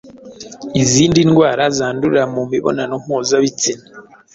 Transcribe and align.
izindi 0.81 1.19
ndwara 1.29 1.63
zandurira 1.77 2.23
mu 2.33 2.41
mibonano 2.51 2.95
mpuzabitsina 3.03 3.83